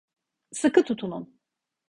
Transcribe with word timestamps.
Sıkı 0.51 0.83
tutunun. 0.83 1.39